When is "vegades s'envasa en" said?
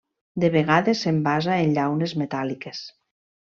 0.55-1.77